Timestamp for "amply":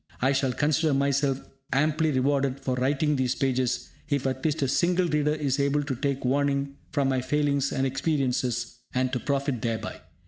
1.71-2.09